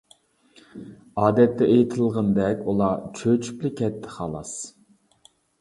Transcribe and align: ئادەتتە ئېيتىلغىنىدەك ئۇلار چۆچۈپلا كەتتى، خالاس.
ئادەتتە 1.23 1.67
ئېيتىلغىنىدەك 1.73 2.65
ئۇلار 2.73 3.05
چۆچۈپلا 3.21 3.73
كەتتى، 3.83 4.15
خالاس. 4.19 4.59